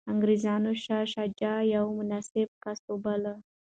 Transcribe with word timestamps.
انګریزانو 0.11 0.71
شاه 0.83 1.03
شجاع 1.13 1.59
یو 1.75 1.85
مناسب 1.99 2.47
کس 2.63 2.79
وباله. 2.91 3.33